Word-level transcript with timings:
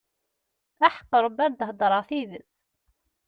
Aḥeqq 0.85 1.11
Rebbi 1.25 1.41
ar 1.45 1.51
d-heddṛeɣ 1.53 2.03
tidet. 2.09 2.51